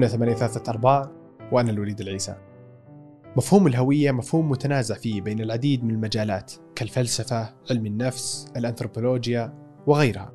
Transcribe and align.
هنا 0.00 0.08
ثمانية 0.08 0.34
ثلاثة 0.34 0.70
أرباع 0.70 1.10
وأنا 1.52 1.70
الوليد 1.70 2.00
العيسى. 2.00 2.36
مفهوم 3.36 3.66
الهوية 3.66 4.10
مفهوم 4.10 4.50
متنازع 4.50 4.94
فيه 4.94 5.20
بين 5.20 5.40
العديد 5.40 5.84
من 5.84 5.90
المجالات 5.90 6.52
كالفلسفة، 6.74 7.54
علم 7.70 7.86
النفس، 7.86 8.52
الأنثروبولوجيا 8.56 9.54
وغيرها. 9.86 10.32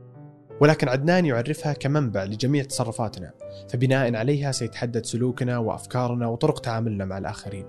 ولكن 0.61 0.89
عدنان 0.89 1.25
يعرفها 1.25 1.73
كمنبع 1.73 2.23
لجميع 2.23 2.63
تصرفاتنا 2.63 3.31
فبناء 3.69 4.15
عليها 4.15 4.51
سيتحدد 4.51 5.05
سلوكنا 5.05 5.57
وأفكارنا 5.57 6.27
وطرق 6.27 6.59
تعاملنا 6.59 7.05
مع 7.05 7.17
الآخرين. 7.17 7.65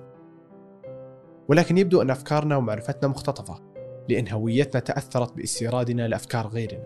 ولكن 1.48 1.78
يبدو 1.78 2.02
أن 2.02 2.10
أفكارنا 2.10 2.56
ومعرفتنا 2.56 3.08
مختطفة 3.08 3.60
لأن 4.08 4.28
هويتنا 4.28 4.80
تأثرت 4.80 5.36
بإستيرادنا 5.36 6.08
لأفكار 6.08 6.46
غيرنا. 6.46 6.84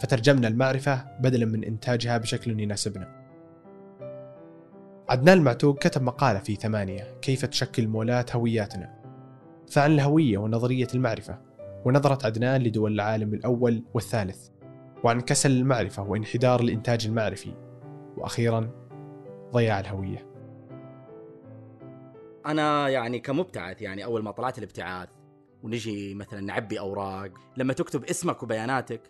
فترجمنا 0.00 0.48
المعرفة 0.48 1.04
بدلا 1.20 1.46
من 1.46 1.64
إنتاجها 1.64 2.18
بشكل 2.18 2.60
يناسبنا. 2.60 3.21
عدنان 5.12 5.38
المعتوق 5.38 5.78
كتب 5.78 6.02
مقالة 6.02 6.38
في 6.38 6.54
ثمانية 6.54 7.18
كيف 7.22 7.44
تشكل 7.44 7.88
مولات 7.88 8.36
هوياتنا. 8.36 9.02
فعن 9.70 9.92
الهوية 9.92 10.38
ونظرية 10.38 10.86
المعرفة 10.94 11.38
ونظرة 11.84 12.26
عدنان 12.26 12.62
لدول 12.62 12.92
العالم 12.92 13.34
الأول 13.34 13.84
والثالث 13.94 14.48
وعن 15.04 15.20
كسل 15.20 15.50
المعرفة 15.50 16.02
وانحدار 16.02 16.60
الإنتاج 16.60 17.06
المعرفي. 17.06 17.54
وأخيرا 18.16 18.70
ضياع 19.52 19.80
الهوية. 19.80 20.26
أنا 22.46 22.88
يعني 22.88 23.20
كمبتعث 23.20 23.82
يعني 23.82 24.04
أول 24.04 24.22
ما 24.22 24.30
طلعت 24.30 24.58
الابتعاث 24.58 25.08
ونجي 25.62 26.14
مثلا 26.14 26.40
نعبي 26.40 26.80
أوراق 26.80 27.30
لما 27.56 27.72
تكتب 27.72 28.04
اسمك 28.04 28.42
وبياناتك 28.42 29.00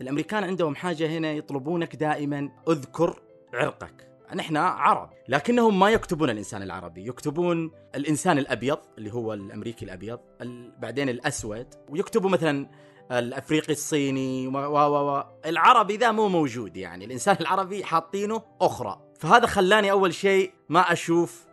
الأمريكان 0.00 0.44
عندهم 0.44 0.74
حاجة 0.74 1.06
هنا 1.06 1.32
يطلبونك 1.32 1.96
دائما 1.96 2.48
اذكر 2.68 3.22
عرقك. 3.54 4.11
نحن 4.34 4.56
عرب. 4.56 5.10
لكنهم 5.28 5.78
ما 5.78 5.90
يكتبون 5.90 6.30
الإنسان 6.30 6.62
العربي 6.62 7.08
يكتبون 7.08 7.70
الإنسان 7.94 8.38
الأبيض 8.38 8.78
اللي 8.98 9.12
هو 9.12 9.32
الأمريكي 9.34 9.84
الأبيض 9.84 10.20
ال- 10.40 10.72
بعدين 10.78 11.08
الأسود 11.08 11.66
ويكتبوا 11.88 12.30
مثلا 12.30 12.70
الأفريقي 13.12 13.72
الصيني 13.72 14.46
و 14.46 14.52
و 14.52 14.76
و 15.16 15.24
العربي 15.46 15.96
ذا 15.96 16.10
مو 16.12 16.28
موجود 16.28 16.76
يعني 16.76 17.04
الإنسان 17.04 17.36
العربي 17.40 17.84
حاطينه 17.84 18.42
أخرى. 18.60 19.00
فهذا 19.20 19.46
خلاني 19.46 19.90
أول 19.90 20.14
شيء 20.14 20.52
ما 20.68 20.92
أشوف 20.92 21.46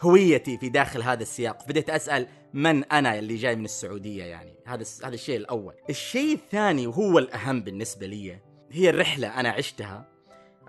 هويتي 0.00 0.58
في 0.58 0.68
داخل 0.68 1.02
هذا 1.02 1.22
السياق. 1.22 1.68
بديت 1.68 1.90
أسأل 1.90 2.26
من 2.54 2.84
أنا 2.84 3.18
اللي 3.18 3.36
جاي 3.36 3.56
من 3.56 3.64
السعودية 3.64 4.24
يعني. 4.24 4.54
هذا 4.66 4.84
هذا 5.04 5.14
الشيء 5.14 5.36
الأول. 5.36 5.74
الشيء 5.90 6.34
الثاني 6.34 6.86
وهو 6.86 7.18
الأهم 7.18 7.60
بالنسبة 7.60 8.06
لي 8.06 8.38
هي 8.70 8.90
الرحلة 8.90 9.40
أنا 9.40 9.48
عشتها 9.48 10.13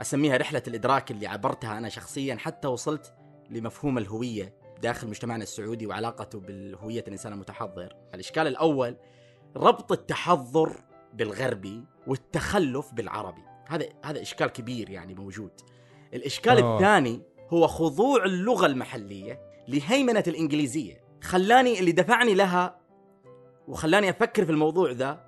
أسميها 0.02 0.38
رحلة 0.38 0.64
الإدراك 0.68 1.12
اللي 1.12 1.28
عبرتها 1.28 1.78
أنا 1.78 1.90
شخصيا 1.90 2.36
حتى 2.36 2.68
وصلت 2.68 3.14
لمفهوم 3.50 3.98
الهوية 3.98 4.54
داخل 4.82 5.08
مجتمعنا 5.08 5.44
السعودي 5.44 5.88
وعلاقته 5.88 6.40
بالهوية 6.40 7.04
الإنسان 7.08 7.34
المتحضر. 7.34 7.96
الإشكال 8.14 8.48
الأول 8.48 8.98
ربط 9.56 9.92
التحضر 9.92 10.76
بالغربي 11.14 11.84
والتخلف 12.08 12.94
بالعربي. 12.94 13.42
هذا 13.68 13.86
هذا 14.06 14.22
إشكال 14.22 14.48
كبير 14.48 14.90
يعني 14.90 15.16
موجود. 15.16 15.52
الإشكال 16.14 16.64
آه. 16.64 16.76
الثاني 16.76 17.22
هو 17.50 17.68
خضوع 17.68 18.26
اللغة 18.26 18.66
المحلية 18.66 19.42
لهيمنة 19.68 20.24
الإنجليزية. 20.28 21.06
خلاني 21.24 21.80
اللي 21.80 21.92
دفعني 21.92 22.34
لها 22.34 22.80
وخلاني 23.68 24.10
أفكر 24.10 24.46
في 24.46 24.52
الموضوع 24.52 24.92
ذا 24.92 25.26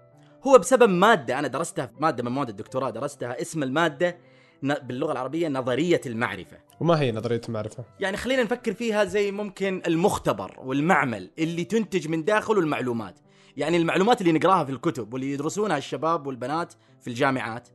هو 0.47 0.57
بسبب 0.57 0.89
مادة 0.89 1.39
أنا 1.39 1.47
درستها 1.47 1.91
مادة 1.99 2.23
من 2.23 2.31
مواد 2.31 2.49
الدكتوراه 2.49 2.89
درستها 2.89 3.41
اسم 3.41 3.63
المادة 3.63 4.17
باللغة 4.63 5.11
العربية 5.11 5.47
نظرية 5.47 6.01
المعرفة. 6.05 6.57
وما 6.79 6.99
هي 6.99 7.11
نظرية 7.11 7.41
المعرفة؟ 7.49 7.83
يعني 7.99 8.17
خلينا 8.17 8.43
نفكر 8.43 8.73
فيها 8.73 9.03
زي 9.03 9.31
ممكن 9.31 9.81
المختبر 9.87 10.55
والمعمل 10.57 11.31
اللي 11.39 11.63
تنتج 11.63 12.07
من 12.07 12.23
داخله 12.25 12.59
المعلومات. 12.59 13.19
يعني 13.57 13.77
المعلومات 13.77 14.21
اللي 14.21 14.31
نقراها 14.31 14.63
في 14.63 14.71
الكتب 14.71 15.13
واللي 15.13 15.31
يدرسونها 15.31 15.77
الشباب 15.77 16.27
والبنات 16.27 16.73
في 17.01 17.07
الجامعات. 17.07 17.69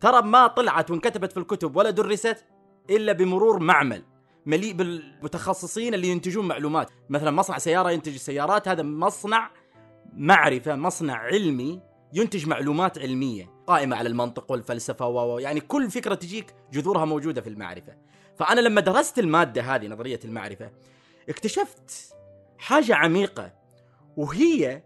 ترى 0.00 0.22
ما 0.22 0.46
طلعت 0.46 0.90
وانكتبت 0.90 1.32
في 1.32 1.38
الكتب 1.38 1.76
ولا 1.76 1.90
درست 1.90 2.44
إلا 2.90 3.12
بمرور 3.12 3.58
معمل 3.58 4.02
مليء 4.46 4.72
بالمتخصصين 4.72 5.94
اللي 5.94 6.08
ينتجون 6.08 6.48
معلومات. 6.48 6.90
مثلا 7.10 7.30
مصنع 7.30 7.58
سيارة 7.58 7.90
ينتج 7.90 8.14
السيارات 8.14 8.68
هذا 8.68 8.82
مصنع 8.82 9.50
معرفة 10.16 10.76
مصنع 10.76 11.14
علمي 11.14 11.80
ينتج 12.14 12.46
معلومات 12.46 12.98
علمية 12.98 13.50
قائمة 13.66 13.96
على 13.96 14.08
المنطق 14.08 14.50
والفلسفة 14.52 15.06
و 15.06 15.38
يعني 15.38 15.60
كل 15.60 15.90
فكرة 15.90 16.14
تجيك 16.14 16.54
جذورها 16.72 17.04
موجودة 17.04 17.40
في 17.40 17.48
المعرفة. 17.48 17.96
فأنا 18.38 18.60
لما 18.60 18.80
درست 18.80 19.18
المادة 19.18 19.62
هذه 19.62 19.86
نظرية 19.86 20.20
المعرفة 20.24 20.70
اكتشفت 21.28 22.14
حاجة 22.58 22.94
عميقة 22.94 23.52
وهي 24.16 24.82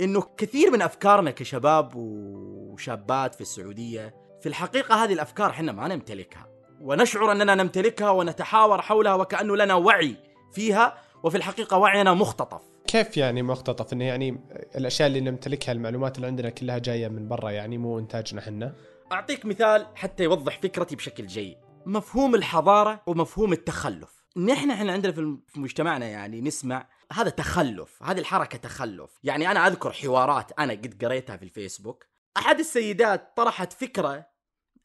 إنه 0.00 0.22
كثير 0.36 0.70
من 0.70 0.82
أفكارنا 0.82 1.30
كشباب 1.30 1.92
وشابات 1.94 3.34
في 3.34 3.40
السعودية 3.40 4.14
في 4.40 4.48
الحقيقة 4.48 5.04
هذه 5.04 5.12
الأفكار 5.12 5.50
إحنا 5.50 5.72
ما 5.72 5.88
نمتلكها. 5.88 6.46
ونشعر 6.80 7.32
أننا 7.32 7.54
نمتلكها 7.54 8.10
ونتحاور 8.10 8.82
حولها 8.82 9.14
وكأنه 9.14 9.56
لنا 9.56 9.74
وعي 9.74 10.16
فيها 10.52 10.98
وفي 11.22 11.36
الحقيقة 11.36 11.76
وعينا 11.76 12.14
مختطف. 12.14 12.69
كيف 12.90 13.16
يعني 13.16 13.42
مختطف؟ 13.42 13.92
إنه 13.92 14.04
يعني 14.04 14.40
الأشياء 14.76 15.08
اللي 15.08 15.20
نمتلكها 15.20 15.72
المعلومات 15.72 16.16
اللي 16.16 16.26
عندنا 16.26 16.50
كلها 16.50 16.78
جاية 16.78 17.08
من 17.08 17.28
برا 17.28 17.50
يعني 17.50 17.78
مو 17.78 17.98
إنتاجنا 17.98 18.40
إحنا. 18.40 18.74
أعطيك 19.12 19.46
مثال 19.46 19.86
حتى 19.94 20.24
يوضح 20.24 20.58
فكرتي 20.58 20.96
بشكل 20.96 21.26
جيد. 21.26 21.56
مفهوم 21.86 22.34
الحضارة 22.34 23.02
ومفهوم 23.06 23.52
التخلف. 23.52 24.24
نحن 24.36 24.70
إحنا 24.70 24.92
عندنا 24.92 25.12
في 25.12 25.60
مجتمعنا 25.60 26.06
يعني 26.06 26.40
نسمع 26.40 26.88
هذا 27.12 27.30
تخلف 27.30 28.02
هذه 28.02 28.18
الحركة 28.18 28.58
تخلف. 28.58 29.10
يعني 29.24 29.50
أنا 29.50 29.66
أذكر 29.66 29.92
حوارات 29.92 30.52
أنا 30.58 30.72
قد 30.72 31.04
قريتها 31.04 31.36
في 31.36 31.42
الفيسبوك. 31.42 32.06
أحد 32.36 32.58
السيدات 32.58 33.32
طرحت 33.36 33.72
فكرة 33.72 34.26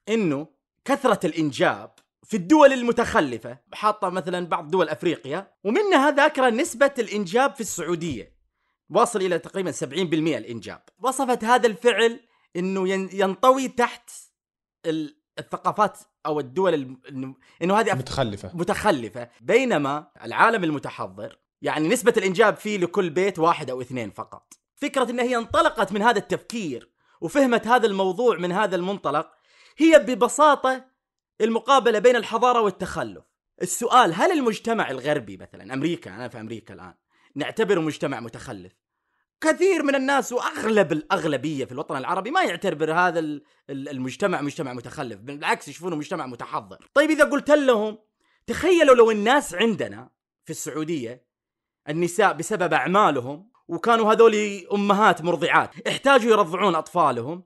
إنه 0.09 0.47
كثرة 0.85 1.25
الإنجاب 1.25 1.91
في 2.27 2.37
الدول 2.37 2.73
المتخلفة 2.73 3.57
حاطة 3.73 4.09
مثلا 4.09 4.45
بعض 4.47 4.71
دول 4.71 4.89
أفريقيا 4.89 5.51
ومنها 5.63 6.11
ذاكرة 6.11 6.49
نسبة 6.49 6.93
الإنجاب 6.99 7.55
في 7.55 7.61
السعودية. 7.61 8.35
واصل 8.89 9.21
إلى 9.21 9.39
تقريبا 9.39 9.71
70% 9.71 10.37
الإنجاب. 10.37 10.81
وصفت 11.01 11.43
هذا 11.43 11.67
الفعل 11.67 12.19
ين- 12.55 13.09
ينطوي 13.13 13.67
تحت 13.67 14.09
ال- 14.85 15.17
الثقافات 15.39 15.99
أو 16.25 16.39
الدول 16.39 16.73
الم- 16.73 17.35
إنه 17.61 17.79
هذه 17.79 17.91
أف- 17.91 17.95
متخلفة. 17.95 18.51
متخلفة. 18.53 19.29
بينما 19.41 20.07
العالم 20.23 20.63
المتحضر 20.63 21.37
يعني 21.61 21.87
نسبة 21.87 22.13
الإنجاب 22.17 22.55
فيه 22.55 22.77
لكل 22.77 23.09
بيت 23.09 23.39
واحد 23.39 23.69
أو 23.69 23.81
اثنين 23.81 24.11
فقط. 24.11 24.53
فكرة 24.75 25.09
أنها 25.11 25.25
هي 25.25 25.37
انطلقت 25.37 25.91
من 25.91 26.01
هذا 26.01 26.17
التفكير 26.17 26.91
وفهمت 27.21 27.67
هذا 27.67 27.87
الموضوع 27.87 28.37
من 28.37 28.51
هذا 28.51 28.75
المنطلق 28.75 29.31
هي 29.77 29.99
ببساطة 29.99 30.94
المقابلة 31.41 31.99
بين 31.99 32.15
الحضارة 32.15 32.61
والتخلف. 32.61 33.23
السؤال 33.61 34.13
هل 34.13 34.31
المجتمع 34.31 34.91
الغربي 34.91 35.37
مثلا 35.37 35.73
أمريكا 35.73 36.15
أنا 36.15 36.27
في 36.27 36.39
أمريكا 36.39 36.73
الآن 36.73 36.93
نعتبره 37.35 37.79
مجتمع 37.79 38.19
متخلف؟ 38.19 38.73
كثير 39.41 39.83
من 39.83 39.95
الناس 39.95 40.31
وأغلب 40.31 40.91
الاغلبيه 40.91 41.65
في 41.65 41.71
الوطن 41.71 41.97
العربي 41.97 42.31
ما 42.31 42.43
يعتبر 42.43 42.93
هذا 42.93 43.19
ال- 43.19 43.43
ال- 43.69 43.89
المجتمع 43.89 44.41
مجتمع 44.41 44.73
متخلف 44.73 45.19
بالعكس 45.19 45.67
يشوفونه 45.67 45.95
مجتمع 45.95 46.25
متحضر. 46.25 46.89
طيب 46.93 47.09
إذا 47.09 47.23
قلت 47.23 47.51
لهم 47.51 47.97
تخيلوا 48.47 48.95
لو 48.95 49.11
الناس 49.11 49.53
عندنا 49.53 50.09
في 50.45 50.51
السعودية 50.51 51.25
النساء 51.89 52.33
بسبب 52.33 52.73
أعمالهم 52.73 53.51
وكانوا 53.67 54.13
هذول 54.13 54.35
أمهات 54.73 55.21
مرضعات 55.21 55.87
احتاجوا 55.87 56.31
يرضعون 56.31 56.75
أطفالهم 56.75 57.43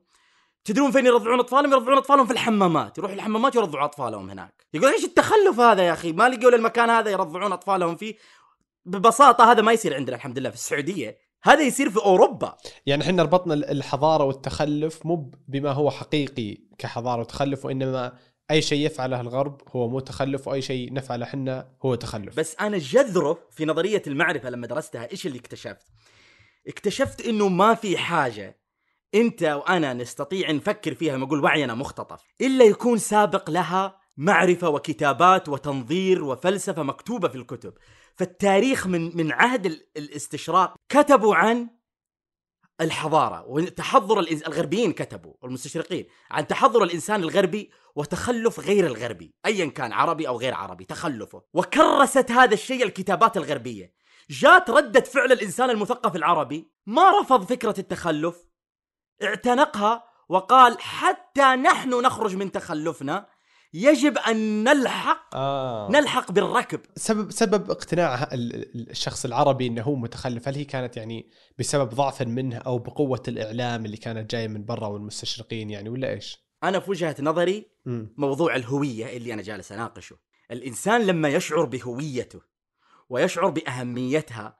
تدرون 0.64 0.90
فين 0.90 1.06
يرضعون 1.06 1.40
أطفالهم؟ 1.40 1.72
يرضعون 1.72 1.98
أطفالهم 1.98 2.26
في 2.26 2.32
الحمامات. 2.32 2.98
يروحوا 2.98 3.16
الحمامات 3.16 3.54
يرضعوا 3.54 3.84
أطفالهم 3.84 4.30
هناك. 4.30 4.66
يقول 4.74 4.92
إيش 4.92 5.04
التخلف 5.04 5.60
هذا 5.60 5.82
يا 5.82 5.92
أخي؟ 5.92 6.12
ما 6.12 6.28
لقوا 6.28 6.50
المكان 6.50 6.90
هذا 6.90 7.10
يرضعون 7.10 7.52
أطفالهم 7.52 7.96
فيه. 7.96 8.14
ببساطة 8.84 9.52
هذا 9.52 9.62
ما 9.62 9.72
يصير 9.72 9.94
عندنا 9.94 10.16
الحمد 10.16 10.38
لله 10.38 10.50
في 10.50 10.56
السعودية. 10.56 11.18
هذا 11.42 11.62
يصير 11.62 11.90
في 11.90 11.96
أوروبا. 11.96 12.56
يعني 12.86 13.02
إحنا 13.02 13.22
ربطنا 13.22 13.54
الحضارة 13.54 14.24
والتخلف 14.24 15.06
مو 15.06 15.30
بما 15.48 15.72
هو 15.72 15.90
حقيقي 15.90 16.58
كحضارة 16.78 17.20
وتخلف 17.20 17.64
وإنما 17.64 18.12
أي 18.50 18.62
شيء 18.62 18.86
يفعله 18.86 19.20
الغرب 19.20 19.60
هو 19.68 19.88
مو 19.88 20.00
تخلف 20.00 20.48
وأي 20.48 20.62
شيء 20.62 20.92
نفعله 20.92 21.26
إحنا 21.26 21.68
هو 21.82 21.94
تخلف. 21.94 22.36
بس 22.36 22.56
أنا 22.60 22.78
جذرة 22.78 23.38
في 23.50 23.64
نظرية 23.64 24.02
المعرفة 24.06 24.50
لما 24.50 24.66
درستها 24.66 25.10
إيش 25.12 25.26
اللي 25.26 25.38
اكتشفت؟ 25.38 25.86
اكتشفت 26.68 27.26
إنه 27.26 27.48
ما 27.48 27.74
في 27.74 27.98
حاجة 27.98 28.59
انت 29.14 29.42
وأنا 29.42 29.92
نستطيع 29.94 30.50
نفكر 30.50 30.94
فيها 30.94 31.22
أقول 31.24 31.44
وعينا 31.44 31.74
مختطف. 31.74 32.20
إلا 32.40 32.64
يكون 32.64 32.98
سابق 32.98 33.50
لها 33.50 34.00
معرفة 34.16 34.68
وكتابات 34.68 35.48
وتنظير 35.48 36.24
وفلسفة 36.24 36.82
مكتوبة 36.82 37.28
في 37.28 37.34
الكتب. 37.34 37.74
فالتاريخ 38.16 38.86
من 38.86 39.16
من 39.16 39.32
عهد 39.32 39.66
ال- 39.66 39.86
الاستشراق 39.96 40.74
كتبوا 40.88 41.34
عن 41.34 41.70
الحضارة 42.80 43.44
وتحضر. 43.46 44.18
الغربيين 44.20 44.92
كتبوا 44.92 45.34
المستشرقين 45.44 46.06
عن 46.30 46.46
تحضر 46.46 46.82
الإنسان 46.82 47.22
الغربي 47.22 47.70
وتخلف 47.94 48.60
غير 48.60 48.86
الغربي 48.86 49.34
ايا 49.46 49.66
كان 49.66 49.92
عربي 49.92 50.28
أو 50.28 50.38
غير 50.38 50.54
عربي 50.54 50.84
تخلفه. 50.84 51.42
وكرست 51.54 52.30
هذا 52.30 52.54
الشيء 52.54 52.84
الكتابات 52.84 53.36
الغربية. 53.36 53.92
جات 54.30 54.70
ردة 54.70 55.00
فعل 55.00 55.32
الإنسان 55.32 55.70
المثقف 55.70 56.16
العربي 56.16 56.70
ما 56.86 57.20
رفض 57.20 57.44
فكرة 57.44 57.74
التخلف 57.78 58.49
اعتنقها 59.22 60.04
وقال 60.28 60.80
حتى 60.80 61.42
نحن 61.42 61.90
نخرج 61.90 62.36
من 62.36 62.52
تخلفنا 62.52 63.26
يجب 63.74 64.18
أن 64.18 64.64
نلحق 64.64 65.36
آه. 65.36 65.88
نلحق 65.90 66.32
بالركب 66.32 66.80
سبب 66.96 67.30
سبب 67.30 67.70
اقتناع 67.70 68.22
ال- 68.22 68.54
ال- 68.54 68.90
الشخص 68.90 69.24
العربي 69.24 69.66
إنه 69.66 69.82
هو 69.82 69.94
متخلف 69.94 70.48
هل 70.48 70.54
هي 70.54 70.64
كانت 70.64 70.96
يعني 70.96 71.30
بسبب 71.58 71.88
ضعف 71.88 72.22
منه 72.22 72.56
أو 72.56 72.78
بقوة 72.78 73.22
الإعلام 73.28 73.84
اللي 73.84 73.96
كانت 73.96 74.30
جاية 74.30 74.48
من 74.48 74.64
برا 74.64 74.86
والمستشرقين 74.86 75.70
يعني 75.70 75.88
ولا 75.88 76.10
إيش؟ 76.10 76.38
أنا 76.64 76.80
في 76.80 76.90
وجهة 76.90 77.16
نظري 77.20 77.66
مم. 77.86 78.14
موضوع 78.16 78.56
الهوية 78.56 79.16
اللي 79.16 79.34
أنا 79.34 79.42
جالس 79.42 79.72
أناقشه 79.72 80.16
الإنسان 80.50 81.06
لما 81.06 81.28
يشعر 81.28 81.64
بهويته 81.64 82.40
ويشعر 83.08 83.48
بأهميتها 83.50 84.56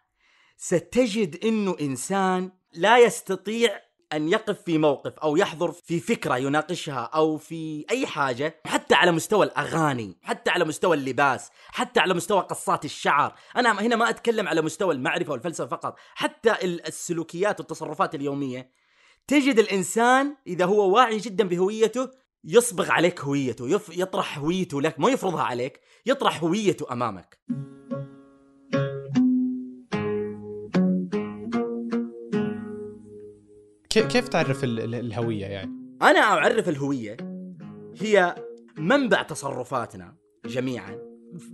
ستجد 0.57 1.45
إنه 1.45 1.77
إنسان 1.81 2.53
لا 2.73 2.99
يستطيع 2.99 3.81
أن 4.13 4.29
يقف 4.29 4.63
في 4.63 4.79
موقف 4.79 5.19
أو 5.19 5.37
يحضر 5.37 5.73
في 5.73 6.01
فكرة 6.01 6.37
يناقشها 6.37 7.01
أو 7.15 7.37
في 7.37 7.85
أي 7.91 8.07
حاجة 8.07 8.61
حتى 8.67 8.95
على 8.95 9.13
مستوى 9.13 9.47
الأغاني 9.47 10.17
حتى 10.23 10.51
على 10.51 10.65
مستوى 10.65 10.97
اللباس 10.97 11.51
حتى 11.69 12.01
على 12.01 12.15
مستوى 12.15 12.41
قصات 12.41 12.85
الشعر 12.85 13.35
أنا 13.57 13.73
هنا 13.81 13.97
ما 13.97 14.11
أتكلم 14.11 14.49
على 14.49 14.63
مستوى 14.63 14.95
المعرفة 14.95 15.33
والفلسفة 15.33 15.67
فقط 15.67 15.97
حتى 16.15 16.51
ال- 16.53 16.87
السلوكيات 16.87 17.61
والتصرفات 17.61 18.15
اليومية 18.15 18.71
تجد 19.27 19.59
الإنسان 19.59 20.37
إذا 20.47 20.65
هو 20.65 20.95
واعي 20.97 21.19
جدا 21.19 21.49
بهويته 21.49 22.11
يصبغ 22.45 22.91
عليك 22.93 23.21
هويته. 23.21 23.81
يطرح 23.91 24.39
هويته 24.39 24.81
لك 24.83 25.01
ما 25.01 25.11
يفرضها 25.11 25.43
عليك 25.43 25.81
يطرح 26.07 26.43
هويته 26.43 26.93
أمامك 26.93 27.39
كيف 33.91 34.29
تعرف 34.29 34.65
ال- 34.65 34.81
ال- 34.81 34.95
الهوية 34.95 35.47
يعني؟ 35.47 35.71
أنا 36.03 36.21
أعرف 36.21 36.69
الهوية 36.69 37.17
هي 38.01 38.35
منبع 38.79 39.23
تصرفاتنا 39.23 40.15
جميعا. 40.47 40.99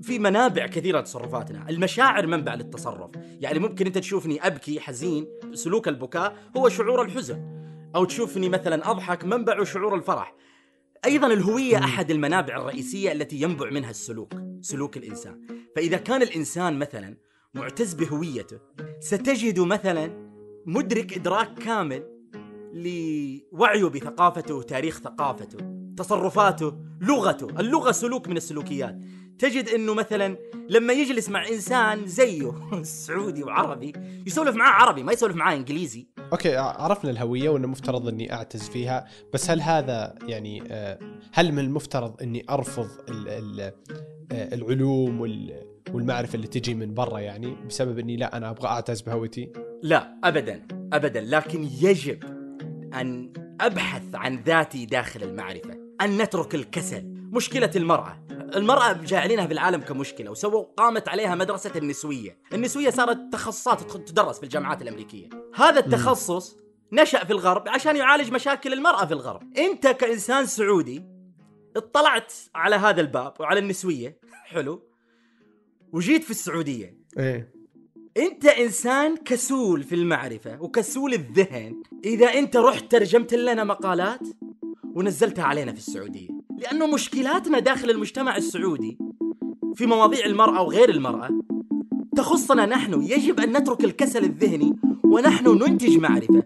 في 0.02 0.18
منابع 0.18 0.66
كثيرة 0.66 1.00
لتصرفاتنا 1.00 1.68
المشاعر 1.68 2.26
منبع 2.26 2.54
للتصرف. 2.54 3.10
يعني 3.40 3.58
ممكن 3.58 3.86
أنت 3.86 3.98
تشوفني 3.98 4.46
أبكي 4.46 4.80
حزين 4.80 5.26
سلوك 5.52 5.88
البكاء 5.88 6.36
هو 6.56 6.68
شعور 6.68 7.02
الحزن. 7.02 7.42
أو 7.96 8.04
تشوفني 8.04 8.48
مثلا 8.48 8.90
أضحك 8.90 9.24
منبعه 9.24 9.64
شعور 9.64 9.94
الفرح. 9.94 10.34
أيضا 11.04 11.26
الهوية 11.26 11.78
أحد 11.78 12.10
المنابع 12.10 12.56
الرئيسية 12.56 13.12
التي 13.12 13.42
ينبع 13.42 13.70
منها 13.70 13.90
السلوك 13.90 14.32
سلوك 14.60 14.96
الإنسان. 14.96 15.46
فإذا 15.76 15.96
كان 15.96 16.22
الإنسان 16.22 16.78
مثلا 16.78 17.16
معتز 17.54 17.94
بهويته 17.94 18.58
ستجد 19.00 19.60
مثلا 19.60 20.26
مدرك 20.66 21.16
إدراك 21.16 21.54
كامل 21.54 22.15
لوعيه 22.76 23.84
بثقافته 23.84 24.54
وتاريخ 24.54 25.00
ثقافته 25.00 25.58
تصرفاته 25.96 26.74
لغته. 27.00 27.46
اللغة 27.60 27.92
سلوك 27.92 28.28
من 28.28 28.36
السلوكيات. 28.36 28.98
تجد 29.38 29.68
إنه 29.68 29.94
مثلا 29.94 30.36
لما 30.68 30.92
يجلس 30.92 31.28
مع 31.28 31.48
إنسان 31.48 32.06
زيه 32.06 32.52
سعودي 32.82 33.44
وعربي 33.44 33.92
يسولف 34.26 34.56
معاه 34.56 34.70
عربي 34.82 35.02
ما 35.02 35.12
يسولف 35.12 35.36
معاه 35.36 35.56
إنجليزي. 35.56 36.06
أوكي 36.32 36.56
عرفنا 36.56 37.10
الهوية 37.10 37.48
وإنه 37.48 37.68
مفترض 37.68 38.08
إني 38.08 38.32
أعتز 38.32 38.68
فيها 38.68 39.04
بس 39.34 39.50
هل 39.50 39.60
هذا 39.60 40.14
يعني 40.28 40.62
آه، 40.70 40.98
هل 41.32 41.52
من 41.52 41.58
المفترض 41.58 42.22
إني 42.22 42.44
أرفض 42.50 42.88
ال- 43.08 43.28
ال- 43.28 43.60
آه، 44.32 44.54
العلوم 44.54 45.20
وال- 45.20 45.66
والمعرفة 45.92 46.34
اللي 46.36 46.46
تجي 46.46 46.74
من 46.74 46.94
برا 46.94 47.18
يعني 47.18 47.56
بسبب 47.68 47.98
إني 47.98 48.16
لا 48.16 48.36
أنا 48.36 48.50
أبغى 48.50 48.68
أعتز 48.68 49.00
بهويتي؟ 49.00 49.52
لا 49.82 50.14
ابدا 50.24 50.62
ابدا. 50.92 51.20
لكن 51.20 51.62
يجب 51.64 52.35
أن 52.94 53.32
أبحث 53.60 54.14
عن 54.14 54.42
ذاتي 54.46 54.86
داخل 54.86 55.22
المعرفة 55.22 55.78
أن 56.00 56.22
نترك 56.22 56.54
الكسل. 56.54 57.04
مشكلة 57.06 57.70
المرأة. 57.76 58.26
المرأة 58.30 58.92
جاعلينها 58.92 59.46
في 59.46 59.52
العالم 59.52 59.80
كمشكلة 59.80 60.30
وسووا 60.30 60.64
قامت 60.76 61.08
عليها 61.08 61.34
مدرسة 61.34 61.72
النسوية. 61.76 62.38
النسوية 62.52 62.90
صارت 62.90 63.18
تخصصات 63.32 63.96
تدرس 63.96 64.38
في 64.38 64.44
الجامعات 64.44 64.82
الأمريكية. 64.82 65.28
هذا 65.54 65.80
التخصص 65.80 66.56
نشأ 66.92 67.24
في 67.24 67.32
الغرب 67.32 67.68
عشان 67.68 67.96
يعالج 67.96 68.32
مشاكل 68.32 68.72
المرأة 68.72 69.06
في 69.06 69.14
الغرب. 69.14 69.42
أنت 69.58 69.86
كإنسان 69.86 70.46
سعودي 70.46 71.04
اطلعت 71.76 72.32
على 72.54 72.76
هذا 72.76 73.00
الباب 73.00 73.34
وعلى 73.40 73.60
النسوية 73.60 74.18
حلو 74.44 74.82
وجيت 75.92 76.24
في 76.24 76.30
السعودية. 76.30 76.98
إيه. 77.18 77.55
أنت 78.18 78.46
إنسان 78.46 79.16
كسول 79.16 79.82
في 79.82 79.94
المعرفة 79.94 80.62
وكسول 80.62 81.14
الذهن. 81.14 81.82
إذا 82.04 82.26
أنت 82.26 82.56
رحت 82.56 82.92
ترجمت 82.92 83.34
لنا 83.34 83.64
مقالات 83.64 84.28
ونزلتها 84.94 85.44
علينا 85.44 85.72
في 85.72 85.78
السعودية 85.78 86.28
لأنه 86.58 86.86
مشكلاتنا 86.86 87.58
داخل 87.58 87.90
المجتمع 87.90 88.36
السعودي 88.36 88.98
في 89.74 89.86
مواضيع 89.86 90.26
المرأة 90.26 90.62
وغير 90.62 90.88
المرأة 90.88 91.30
تخصنا 92.16 92.66
نحن. 92.66 93.02
يجب 93.02 93.40
أن 93.40 93.56
نترك 93.56 93.84
الكسل 93.84 94.24
الذهني 94.24 94.76
ونحن 95.04 95.48
ننتج 95.48 95.96
معرفة. 95.98 96.42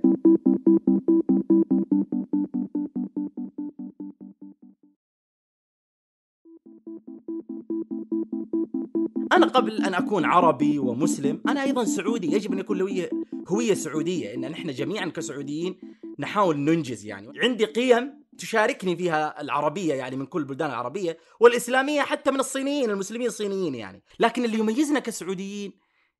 أنا 9.42 9.52
قبل 9.52 9.84
أن 9.84 9.94
أكون 9.94 10.24
عربي 10.24 10.78
ومسلم 10.78 11.42
أنا 11.48 11.62
أيضا 11.62 11.84
سعودي. 11.84 12.32
يجب 12.32 12.52
أن 12.52 12.58
يكون 12.58 12.78
لي 12.78 13.10
هويه 13.48 13.74
سعودية 13.74 14.34
إن 14.34 14.50
نحن 14.50 14.72
جميعا 14.72 15.06
كسعوديين 15.06 15.76
نحاول 16.18 16.56
ننجز 16.58 17.06
يعني. 17.06 17.32
عندي 17.42 17.64
قيم 17.64 18.20
تشاركني 18.38 18.96
فيها 18.96 19.40
العربية 19.40 19.94
يعني 19.94 20.16
من 20.16 20.26
كل 20.26 20.40
البلدان 20.40 20.70
العربية 20.70 21.18
والإسلامية 21.40 22.02
حتى 22.02 22.30
من 22.30 22.40
الصينيين 22.40 22.90
المسلمين 22.90 23.26
الصينيين 23.26 23.74
يعني. 23.74 24.02
لكن 24.20 24.44
اللي 24.44 24.58
يميزنا 24.58 25.00
كسعوديين 25.00 25.72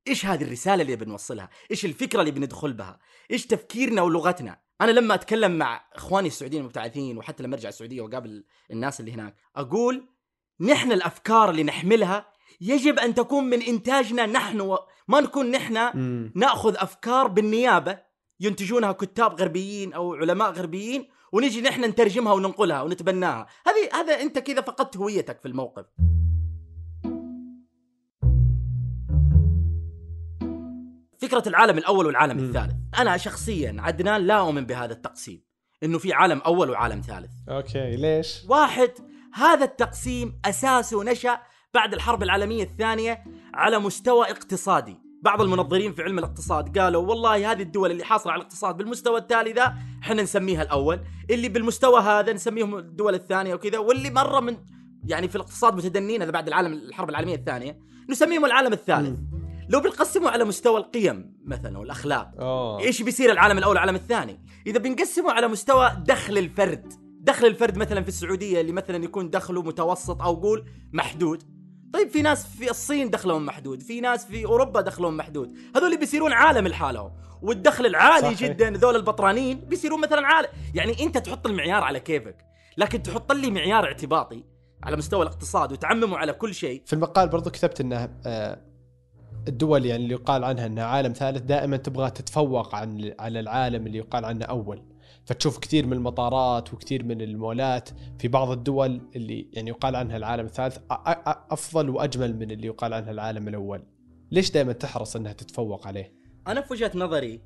إيش 0.07 0.25
هذه 0.25 0.43
الرسالة 0.43 0.81
اللي 0.81 0.95
بنوصلها؟ 0.95 1.49
إيش 1.71 1.85
الفكرة 1.85 2.19
اللي 2.19 2.31
بندخل 2.31 2.73
بها؟ 2.73 2.99
إيش 3.31 3.45
تفكيرنا 3.45 4.01
ولغتنا؟ 4.01 4.59
أنا 4.81 4.91
لما 4.91 5.13
أتكلم 5.13 5.57
مع 5.57 5.85
إخواني 5.95 6.27
السعوديين 6.27 6.61
المبتعثين 6.61 7.17
وحتى 7.17 7.43
لما 7.43 7.55
ارجع 7.55 7.69
السعودية 7.69 8.01
واقابل 8.01 8.43
الناس 8.71 8.99
اللي 8.99 9.11
هناك 9.11 9.35
أقول 9.55 10.07
نحن 10.59 10.91
الأفكار 10.91 11.49
اللي 11.49 11.63
نحملها 11.63 12.30
يجب 12.61 12.99
أن 12.99 13.13
تكون 13.13 13.43
من 13.43 13.61
إنتاجنا 13.61 14.25
نحن 14.25 14.61
و... 14.61 14.77
ما 15.07 15.21
نكون 15.21 15.51
نحن 15.51 15.73
نأخذ 16.35 16.75
أفكار 16.77 17.27
بالنيابة. 17.27 17.99
ينتجونها 18.39 18.91
كتاب 18.91 19.41
غربيين 19.41 19.93
أو 19.93 20.13
علماء 20.13 20.51
غربيين 20.51 21.07
ونجي 21.31 21.61
نحن 21.61 21.85
نترجمها 21.85 22.33
وننقلها 22.33 22.81
ونتبناها. 22.81 23.47
هذه 23.67 24.01
هذا 24.01 24.21
أنت 24.21 24.39
كذا 24.39 24.61
فقدت 24.61 24.97
هويتك 24.97 25.39
في 25.39 25.47
الموقف. 25.47 25.85
فكرة 31.17 31.43
العالم 31.47 31.77
الأول 31.77 32.05
والعالم 32.05 32.37
مم. 32.37 32.49
الثالث. 32.49 32.73
أنا 32.99 33.17
شخصيا 33.17 33.75
عدنان 33.79 34.21
لا 34.21 34.39
أؤمن 34.39 34.65
بهذا 34.65 34.93
التقسيم 34.93 35.43
إنه 35.83 35.97
في 35.97 36.13
عالم 36.13 36.39
أول 36.39 36.69
وعالم 36.69 37.01
ثالث. 37.01 37.31
أوكي 37.49 37.95
ليش؟ 37.95 38.41
واحد 38.49 38.91
هذا 39.33 39.65
التقسيم 39.65 40.39
أساسه 40.45 41.03
نشأ 41.03 41.39
بعد 41.73 41.93
الحرب 41.93 42.23
العالمية 42.23 42.63
الثانية 42.63 43.23
على 43.53 43.79
مستوى 43.79 44.25
اقتصادي. 44.25 44.97
بعض 45.21 45.41
المنظرين 45.41 45.93
في 45.93 46.03
علم 46.03 46.19
الاقتصاد 46.19 46.77
قالوا 46.77 47.01
والله 47.01 47.51
هذه 47.51 47.61
الدول 47.61 47.91
اللي 47.91 48.03
حاصلة 48.03 48.31
على 48.33 48.39
الاقتصاد 48.39 48.77
بالمستوى 48.77 49.19
التالي 49.19 49.51
ذا 49.53 49.73
إحنا 50.03 50.23
نسميها 50.23 50.61
الأول. 50.63 50.99
اللي 51.29 51.49
بالمستوى 51.49 52.01
هذا 52.01 52.33
نسميهم 52.33 52.75
الدول 52.75 53.15
الثانية 53.15 53.55
وكذا. 53.55 53.77
واللي 53.77 54.09
مرة 54.09 54.39
من 54.39 54.57
يعني 55.05 55.27
في 55.27 55.35
الاقتصاد 55.35 55.75
متدنين 55.75 56.21
هذا 56.21 56.31
بعد 56.31 56.47
العالم 56.47 56.73
الحرب 56.73 57.09
العالمية 57.09 57.35
الثانية 57.35 57.79
نسميهم 58.09 58.45
العالم 58.45 58.73
الثالث. 58.73 59.19
لو 59.69 59.79
بنقسمه 59.79 60.29
على 60.29 60.43
مستوى 60.43 60.77
القيم 60.77 61.33
مثلا 61.45 61.77
والأخلاق 61.77 62.31
اوه 62.39 62.79
إيش 62.79 63.01
بيصير 63.01 63.31
العالم 63.31 63.57
الأول 63.57 63.71
والعالم 63.71 63.95
الثاني؟ 63.95 64.39
إذا 64.67 64.79
بنقسمه 64.79 65.31
على 65.31 65.47
مستوى 65.47 65.91
دخل 66.07 66.37
الفرد 66.37 66.93
دخل 67.19 67.47
الفرد 67.47 67.77
مثلا 67.77 68.01
في 68.01 68.07
السعودية 68.07 68.61
اللي 68.61 68.71
مثلا 68.71 69.03
يكون 69.03 69.29
دخله 69.29 69.61
متوسط 69.61 70.21
أو 70.21 70.35
قول 70.35 70.65
محدود 70.93 71.60
طيب 71.93 72.09
في 72.09 72.21
ناس 72.21 72.47
في 72.47 72.69
الصين 72.69 73.09
دخلهم 73.09 73.45
محدود 73.45 73.83
في 73.83 74.01
ناس 74.01 74.25
في 74.25 74.45
أوروبا 74.45 74.81
دخلهم 74.81 75.17
محدود. 75.17 75.53
هذول 75.75 75.97
بيصيرون 75.97 76.33
عالم 76.33 76.67
لحالهم 76.67 77.11
والدخل 77.41 77.85
العالي 77.85 78.35
صحيح. 78.35 78.43
جدا 78.49 78.69
ذول 78.69 78.95
البطرانين 78.95 79.59
بيصيرون 79.59 80.01
مثلا 80.01 80.27
عالم. 80.27 80.49
يعني 80.73 81.03
أنت 81.03 81.17
تحط 81.17 81.47
المعيار 81.47 81.83
على 81.83 81.99
كيفك 81.99 82.35
لكن 82.77 83.03
تحط 83.03 83.31
لي 83.31 83.51
معيار 83.51 83.85
اعتباطي 83.85 84.43
على 84.83 84.97
مستوى 84.97 85.21
الاقتصاد 85.21 85.71
وتعممه 85.71 86.17
على 86.17 86.33
كل 86.33 86.53
شيء. 86.53 86.81
في 86.85 86.93
المقال 86.93 87.29
برضو 87.29 87.49
كتبت 87.49 87.81
إنه 87.81 88.09
آه 88.25 88.61
الدول 89.47 89.85
يعني 89.85 90.03
اللي 90.03 90.13
يقال 90.13 90.43
عنها 90.43 90.65
إنها 90.65 90.83
عالم 90.85 91.13
ثالث 91.13 91.41
دائما 91.41 91.77
تبغى 91.77 92.09
تتفوق 92.09 92.75
عن 92.75 93.13
على 93.19 93.39
العالم 93.39 93.87
اللي 93.87 93.97
يقال 93.97 94.25
عنه 94.25 94.45
أول. 94.45 94.90
فتشوف 95.25 95.59
كثير 95.59 95.85
من 95.85 95.93
المطارات 95.93 96.73
وكثير 96.73 97.03
من 97.03 97.21
المولات 97.21 97.89
في 98.19 98.27
بعض 98.27 98.51
الدول 98.51 99.09
اللي 99.15 99.49
يعني 99.53 99.69
يقال 99.69 99.95
عنها 99.95 100.17
العالم 100.17 100.45
الثالث 100.45 100.77
أفضل 101.51 101.89
وأجمل 101.89 102.35
من 102.35 102.51
اللي 102.51 102.67
يقال 102.67 102.93
عنها 102.93 103.11
العالم 103.11 103.47
الأول. 103.47 103.83
ليش 104.31 104.51
دائما 104.51 104.73
تحرص 104.73 105.15
إنها 105.15 105.33
تتفوق 105.33 105.87
عليه؟ 105.87 106.13
أنا 106.47 106.61
في 106.61 106.73
وجهة 106.73 106.91
نظري 106.95 107.41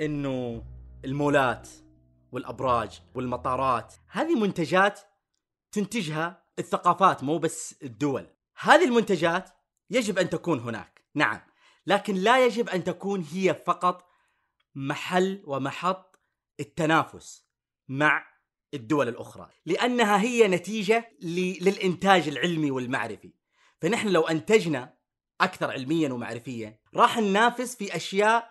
إنه 0.00 0.62
المولات 1.04 1.68
والأبراج 2.32 3.00
والمطارات 3.14 3.94
هذه 4.08 4.40
منتجات 4.40 5.00
تنتجها 5.72 6.42
الثقافات 6.58 7.24
مو 7.24 7.38
بس 7.38 7.74
الدول. 7.82 8.26
هذه 8.60 8.84
المنتجات 8.84 9.50
يجب 9.90 10.18
أن 10.18 10.30
تكون 10.30 10.60
هناك 10.60 11.02
نعم. 11.14 11.40
لكن 11.86 12.14
لا 12.14 12.46
يجب 12.46 12.68
أن 12.68 12.84
تكون 12.84 13.24
هي 13.32 13.54
فقط 13.54 14.08
محل 14.74 15.42
ومحط 15.46 16.11
التنافس 16.60 17.46
مع 17.88 18.26
الدول 18.74 19.08
الأخرى 19.08 19.48
لأنها 19.66 20.20
هي 20.20 20.48
نتيجة 20.48 21.10
للإنتاج 21.22 22.28
العلمي 22.28 22.70
والمعرفي. 22.70 23.32
فنحن 23.80 24.08
لو 24.08 24.22
أنتجنا 24.22 24.94
أكثر 25.40 25.70
علميا 25.70 26.12
ومعرفيا 26.12 26.78
راح 26.94 27.18
ننافس 27.18 27.76
في 27.76 27.96
أشياء 27.96 28.50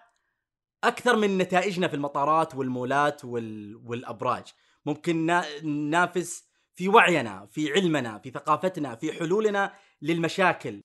أكثر 0.83 1.15
من 1.15 1.37
نتائجنا 1.37 1.87
في 1.87 1.95
المطارات 1.95 2.55
والمولات 2.55 3.25
وال... 3.25 3.75
والأبراج. 3.85 4.43
ممكن 4.85 5.25
نا- 5.25 5.61
ننافس 5.63 6.43
في 6.75 6.87
وعينا 6.87 7.45
في 7.51 7.71
علمنا 7.73 8.17
في 8.19 8.29
ثقافتنا 8.31 8.95
في 8.95 9.13
حلولنا 9.13 9.73
للمشاكل. 10.01 10.81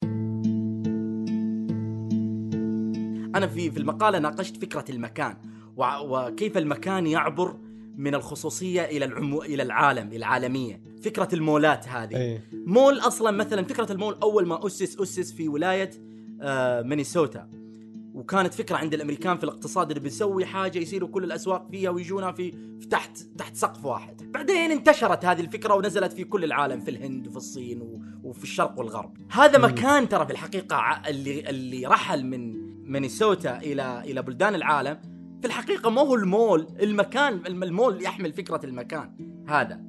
أنا 3.37 3.47
في 3.47 3.71
في 3.71 3.79
المقالة 3.79 4.19
ناقشت 4.19 4.57
فكرة 4.57 4.85
المكان. 4.91 5.37
وكيف 5.77 6.59
المكان 6.59 7.07
يعبر 7.07 7.57
من 7.97 8.15
الخصوصية 8.15 8.85
إلى 8.85 9.05
العمو 9.05 9.43
إلى 9.43 9.63
العالم 9.63 10.13
العالمية. 10.13 10.81
فكرة 11.03 11.29
المولات 11.33 11.89
هذه. 11.89 12.17
إيه. 12.17 12.49
مول 12.53 12.99
أصلا 12.99 13.31
مثلا 13.31 13.65
فكرة 13.65 13.93
المول 13.93 14.19
أول 14.23 14.47
ما 14.47 14.67
أسس 14.67 15.01
أسس 15.01 15.33
في 15.33 15.49
ولاية 15.49 15.91
آه 16.43 16.83
مينيسوتا. 16.83 17.49
وكانت 18.15 18.55
فكرة 18.55 18.77
عند 18.77 18.95
الأمريكان 18.95 19.37
في 19.39 19.45
الاقتصاد 19.45 19.91
اللي 19.91 20.01
بنسوي 20.01 20.47
حاجة 20.47 20.79
يصيروا 20.79 21.09
كل 21.09 21.25
الأسواق 21.25 21.69
فيها 21.71 21.91
ويجونا 21.91 22.33
في, 22.33 22.55
تحت 22.91 23.19
تحت 23.39 23.57
سقف 23.57 23.85
واحد. 23.85 24.33
بعدين 24.33 24.71
انتشرت 24.71 25.25
هذه 25.25 25.41
الفكرة 25.41 25.75
ونزلت 25.75 26.13
في 26.13 26.25
كل 26.25 26.45
العالم 26.45 26.81
في 26.81 26.91
الهند 26.91 27.27
وفي 27.27 27.37
الصين 27.37 27.83
وفي 28.25 28.43
الشرق 28.43 28.79
والغرب. 28.79 29.17
هذا. 29.31 29.59
مكان 29.59 30.09
ترى 30.09 30.27
في 30.27 30.33
الحقيقة 30.33 31.03
اللي 31.09 31.51
اللي 31.51 31.87
رحل 31.87 32.27
من 32.27 32.67
مينيسوتا 32.93 33.59
إلى 33.59 34.03
إلى 34.05 34.23
بلدان 34.23 34.55
العالم. 34.55 35.16
في 35.41 35.47
الحقيقة 35.47 35.91
ما 35.91 36.01
هو 36.01 36.15
المول 36.15 36.67
المكان 36.83 37.41
الم- 37.47 37.63
المول 37.63 38.03
يحمل 38.03 38.33
فكرة 38.33 38.61
المكان 38.65 39.11
هذا. 39.49 39.81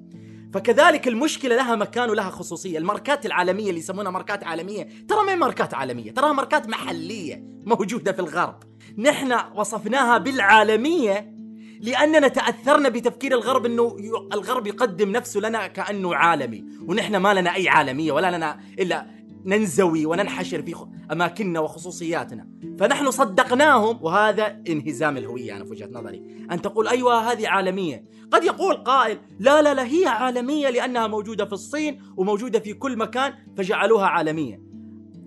فكذلك 0.54 1.08
المشكلة 1.08 1.56
لها 1.56 1.75
مكان 1.75 2.10
ولها 2.10 2.30
خصوصية. 2.30 2.77
الماركات 2.77 3.25
العالمية 3.25 3.70
اللي 3.70 3.80
يسمونها 3.80 4.12
ماركات 4.12 4.44
عالمية 4.44 4.88
ترى 5.08 5.25
ما 5.25 5.32
هي 5.32 5.36
ماركات 5.36 5.74
عالمية؟ 5.74 6.12
تراها 6.12 6.34
ماركات 6.34 6.70
محلية 6.70 7.44
موجودة 7.66 8.12
في 8.12 8.20
الغرب. 8.20 8.56
نحن 8.98 9.36
وصفناها 9.56 10.18
بالعالمية 10.18 11.34
لأننا 11.82 12.27
تأثرنا 12.27 12.89
بتفكير 12.89 13.34
الغرب 13.34 13.66
إنه 13.66 13.98
الغرب 14.34 14.68
يقدم 14.68 15.12
نفسه 15.12 15.39
لنا 15.39 15.68
كأنه 15.68 16.16
عالمي. 16.16 16.66
ونحن 16.88 17.16
ما 17.18 17.34
لنا 17.34 17.56
أي 17.56 17.70
عالمية 17.70 18.12
ولا 18.12 18.38
لنا 18.38 18.60
إلا 18.80 19.06
ننزوي 19.46 20.06
وننحشر 20.06 20.62
في 20.62 20.75
أماكننا 21.12 21.60
وخصوصياتنا. 21.60 22.48
فنحن 22.79 23.12
صدقناهم 23.12 24.00
وهذا 24.01 24.62
انهزام 24.70 25.17
الهوية 25.17 25.56
أنا 25.56 25.65
في 25.65 25.72
وجهة 25.72 25.89
نظري. 25.91 26.48
أن 26.51 26.62
تقول 26.62 26.88
أيوه 26.88 27.32
هذه 27.32 27.48
عالمية. 27.48 28.06
قد 28.32 28.44
يقول 28.44 28.75
قائل 28.75 29.20
لا 29.39 29.62
لا 29.62 29.74
لا 29.74 29.86
هي 29.86 30.06
عالمية 30.06 30.70
لأنها 30.70 31.08
موجودة 31.08 31.46
في 31.46 31.53
الصين 31.53 32.01
وموجودة 32.17 32.60
في 32.60 32.74
كل 32.74 32.98
مكان 32.98 33.34
فجعلوها 33.58 34.06
عالمية. 34.06 34.62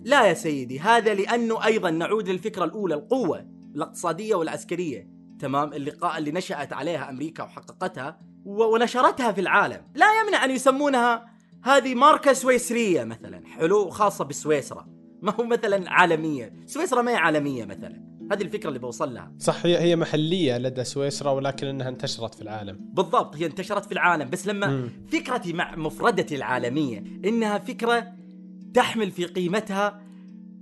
لا 0.03 0.25
يا 0.25 0.33
سيدي 0.33 0.79
هذا 0.79 1.13
لأنه 1.13 1.65
أيضا 1.65 1.89
نعود 1.89 2.29
للفكرة 2.29 2.65
الأولى 2.65 2.95
القوة 2.95 3.45
الاقتصادية 3.75 4.35
والعسكرية. 4.35 5.07
تمام 5.39 5.73
اللي 5.73 5.91
قا... 5.91 6.17
اللي 6.17 6.31
نشأت 6.31 6.73
عليها 6.73 7.09
أمريكا 7.09 7.43
وحققتها. 7.43 8.19
ونشرتها 8.45 9.31
في 9.31 9.41
العالم. 9.41 9.81
لا 9.95 10.05
يمنع 10.21 10.45
أن 10.45 10.51
يسمونها 10.51 11.30
هذه 11.63 11.95
ماركة 11.95 12.33
سويسرية 12.33 13.03
مثلا 13.03 13.45
حلو 13.45 13.89
خاصة 13.89 14.25
بسويسرا. 14.25 14.87
ما 15.21 15.33
هو 15.39 15.43
مثلا 15.43 15.91
عالمية. 15.91 16.53
سويسرا 16.65 17.01
ما 17.01 17.11
هي 17.11 17.15
عالمية 17.15 17.65
مثلا. 17.65 18.11
هذه 18.31 18.41
الفكرة 18.41 18.67
اللي 18.67 18.79
بوصل 18.79 19.13
لها 19.13 19.33
صح 19.39 19.65
هي 19.65 19.79
هي 19.79 19.95
محلية 19.95 20.57
لدى 20.57 20.83
سويسرا 20.83 21.31
ولكن 21.31 21.67
إنها 21.67 21.89
انتشرت 21.89 22.35
في 22.35 22.41
العالم. 22.41 22.79
بالضبط 22.93 23.35
هي 23.35 23.45
انتشرت 23.45 23.85
في 23.85 23.91
العالم. 23.91 24.29
بس 24.29 24.47
لما 24.47 24.67
مم. 24.67 24.89
فكرتي 25.11 25.53
مع 25.53 25.75
مفردتي 25.75 26.35
العالمية 26.35 27.03
إنها 27.25 27.57
فكرة 27.57 28.07
تحمل 28.73 29.11
في 29.11 29.25
قيمتها 29.25 30.01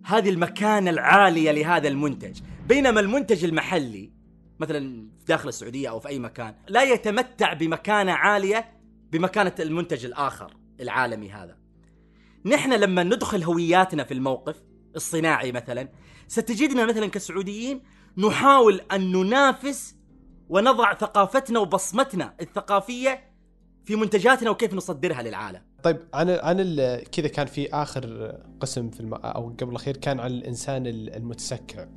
هذه 0.05 0.29
المكانة 0.29 0.89
العالية 0.89 1.51
لهذا 1.51 1.87
المنتج. 1.87 2.39
بينما 2.67 2.99
المنتج 2.99 3.45
المحلي 3.45 4.11
مثلا 4.59 5.07
في 5.19 5.25
داخل 5.25 5.49
السعودية 5.49 5.89
أو 5.89 5.99
في 5.99 6.07
أي 6.07 6.19
مكان 6.19 6.53
لا 6.67 6.83
يتمتع 6.83 7.53
بمكانة 7.53 8.11
عالية 8.11 8.65
بمكانة 9.11 9.55
المنتج 9.59 10.05
الآخر. 10.05 10.58
العالمي 10.79 11.31
هذا. 11.31 11.57
نحن 12.45 12.73
لما 12.73 13.03
ندخل 13.03 13.43
هوياتنا 13.43 14.03
في 14.03 14.13
الموقف 14.13 14.63
الصناعي 14.95 15.51
مثلا 15.51 15.89
ستجدنا 16.27 16.85
مثلا 16.85 17.07
كسعوديين 17.07 17.81
نحاول 18.17 18.81
أن 18.91 19.11
ننافس 19.11 19.95
ونضع 20.49 20.93
ثقافتنا 20.93 21.59
وبصمتنا 21.59 22.33
الثقافية 22.41 23.29
في 23.85 23.95
منتجاتنا 23.95 24.49
وكيف 24.49 24.73
نصدرها 24.73 25.21
للعالم. 25.21 25.61
طيب 25.83 25.97
عن 26.13 26.29
عن 26.29 26.57
كذا 27.11 27.27
كان 27.27 27.45
في 27.47 27.73
آخر 27.73 28.35
قسم 28.59 28.89
في 28.89 28.99
الم... 28.99 29.13
أو 29.13 29.49
قبل 29.49 29.69
الأخير 29.69 29.97
كان 29.97 30.19
عن 30.19 30.31
الإنسان 30.31 30.87
ال- 30.87 31.15
المتسكع 31.15 31.87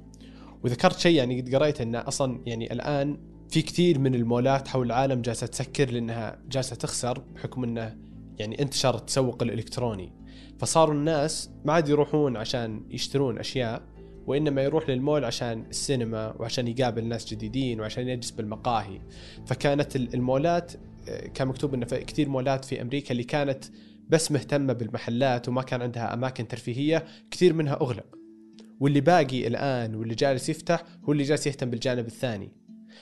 وذكرت 0.64 0.98
شيء 0.98 1.16
يعني 1.16 1.40
قد 1.40 1.54
قريت 1.54 1.80
إنه 1.80 1.98
أصلا 2.08 2.42
يعني 2.46 2.72
الآن 2.72 3.18
في 3.50 3.62
كثير 3.62 3.98
من 3.98 4.14
المولات 4.14 4.68
حول 4.68 4.86
العالم 4.86 5.22
جالسة 5.22 5.46
تسكر 5.46 5.90
لأنها 5.90 6.38
جالسة 6.48 6.76
تخسر 6.76 7.18
بحكم 7.18 7.64
إنه 7.64 7.96
يعني 8.38 8.62
انتشر 8.62 8.94
التسوق 8.96 9.42
الإلكتروني. 9.42 10.12
فصاروا 10.58 10.94
الناس 10.94 11.50
ما 11.64 11.72
عاد 11.72 11.88
يروحون 11.88 12.36
عشان 12.36 12.82
يشترون 12.90 13.38
أشياء 13.38 13.82
وإنما 14.26 14.62
يروح 14.62 14.88
للمول 14.90 15.24
عشان 15.24 15.64
السينما 15.70 16.34
وعشان 16.38 16.68
يقابل 16.68 17.04
ناس 17.04 17.26
جديدين 17.34 17.80
وعشان 17.80 18.08
يجلس 18.08 18.30
بالمقاهي. 18.30 19.00
فكانت 19.46 19.96
ال- 19.96 20.14
المولات 20.14 20.72
آه، 21.08 21.26
كان 21.26 21.48
مكتوب 21.48 21.74
إنه 21.74 21.86
كثير 21.86 22.28
مولات 22.28 22.64
في 22.64 22.82
أمريكا 22.82 23.12
اللي 23.12 23.24
كانت 23.24 23.64
بس 24.08 24.32
مهتمة 24.32 24.72
بالمحلات 24.72 25.48
وما 25.48 25.62
كان 25.62 25.82
عندها 25.82 26.14
أماكن 26.14 26.48
ترفيهية 26.48 27.04
كثير 27.30 27.52
منها 27.52 27.74
أغلق. 27.74 28.06
واللي 28.80 29.00
باقي 29.00 29.46
الآن 29.46 29.94
واللي 29.94 30.14
جالس 30.14 30.48
يفتح 30.48 30.82
هو 31.04 31.12
اللي 31.12 31.22
جالس 31.24 31.46
يهتم 31.46 31.70
بالجانب 31.70 32.06
الثاني. 32.06 32.52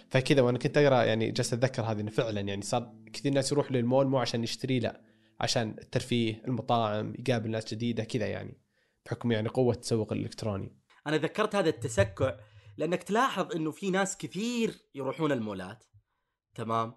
فكذا 0.08 0.42
وأنا 0.42 0.58
كنت 0.58 0.78
أقرأ 0.78 1.02
يعني 1.02 1.30
جالس 1.30 1.52
أتذكر 1.52 1.82
هذه 1.82 2.02
فعلا 2.02 2.40
يعني 2.40 2.62
صار 2.62 2.92
كثير 3.12 3.32
ناس 3.32 3.52
يروح 3.52 3.72
للمول 3.72 4.06
مو 4.06 4.18
عشان 4.18 4.42
يشتري 4.44 4.78
لا. 4.78 5.00
عشان 5.40 5.76
الترفيه 5.78 6.42
المطاعم 6.48 7.14
يقابل 7.18 7.50
ناس 7.50 7.74
جديدة 7.74 8.04
كذا 8.04 8.26
يعني 8.26 8.60
بحكم 9.06 9.32
يعني 9.32 9.48
قوة 9.48 9.74
التسوق 9.74 10.12
الإلكتروني. 10.12 10.76
أنا 11.06 11.16
ذكرت 11.16 11.54
هذا 11.54 11.68
التسكع 11.68 12.36
لأنك 12.76 13.02
تلاحظ 13.02 13.56
أنه 13.56 13.70
في 13.70 13.90
ناس 13.90 14.16
كثير 14.16 14.74
يروحون 14.94 15.32
المولات. 15.32 15.84
تمام؟ 16.54 16.94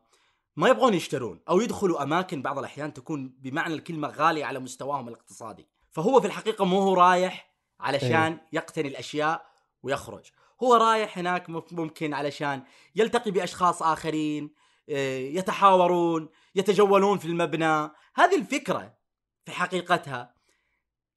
ما 0.55 0.69
يبغون 0.69 0.93
يشترون 0.93 1.41
أو 1.50 1.62
يدخلوا 1.62 2.03
أماكن 2.03 2.41
بعض 2.41 2.59
الأحيان 2.59 2.93
تكون 2.93 3.35
بمعنى 3.39 3.73
الكلمة 3.73 4.07
غالية 4.07 4.45
على 4.45 4.59
مستواهم 4.59 5.07
الاقتصادي. 5.07 5.67
فهو 5.91 6.21
في 6.21 6.27
الحقيقة 6.27 6.65
مو 6.65 6.79
هو 6.79 6.93
رايح 6.93 7.53
علشان 7.79 8.39
يقتني 8.53 8.88
الأشياء 8.88 9.45
ويخرج. 9.83 10.31
هو 10.63 10.75
رايح 10.75 11.17
هناك 11.17 11.50
ممكن 11.71 12.13
علشان 12.13 12.63
يلتقي 12.95 13.31
بأشخاص 13.31 13.83
آخرين 13.83 14.43
إيه، 14.43 14.62
يتحاورون 14.87 16.29
يتجولون 16.55 17.17
في 17.17 17.25
المبنى. 17.25 17.91
هذه 18.15 18.35
الفكرة 18.35 18.97
في 19.45 19.51
حقيقتها 19.51 20.33